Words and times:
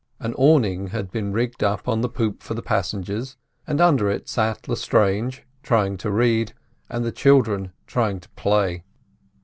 An 0.19 0.33
awning 0.33 0.87
had 0.87 1.11
been 1.11 1.31
rigged 1.31 1.63
up 1.63 1.87
on 1.87 2.01
the 2.01 2.09
poop 2.09 2.41
for 2.41 2.55
the 2.55 2.63
passengers, 2.63 3.37
and 3.67 3.79
under 3.79 4.09
it 4.09 4.27
sat 4.27 4.67
Lestrange, 4.67 5.43
trying 5.61 5.95
to 5.97 6.09
read, 6.09 6.53
and 6.89 7.05
the 7.05 7.11
children 7.11 7.71
trying 7.85 8.19
to 8.21 8.29
play. 8.29 8.83